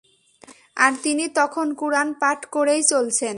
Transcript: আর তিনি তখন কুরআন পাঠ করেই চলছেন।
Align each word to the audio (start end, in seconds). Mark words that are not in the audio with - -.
আর 0.75 0.93
তিনি 1.03 1.25
তখন 1.29 1.67
কুরআন 1.73 2.09
পাঠ 2.13 2.39
করেই 2.45 2.81
চলছেন। 2.83 3.29